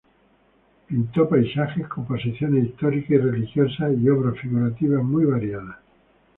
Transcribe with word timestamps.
Pintó 0.87 1.29
paisajes, 1.29 1.87
composiciones 1.87 2.65
históricas 2.65 3.11
y 3.11 3.17
religiosas 3.19 3.93
y 4.01 4.09
obras 4.09 4.33
figurativas 4.41 5.03
muy 5.03 5.25
variadas. 5.25 5.77